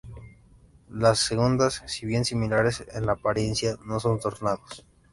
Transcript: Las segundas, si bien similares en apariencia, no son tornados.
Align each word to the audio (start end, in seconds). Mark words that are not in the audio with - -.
Las 0.89 1.19
segundas, 1.19 1.83
si 1.85 2.07
bien 2.07 2.25
similares 2.25 2.83
en 2.91 3.07
apariencia, 3.07 3.77
no 3.85 3.99
son 3.99 4.19
tornados. 4.19 4.83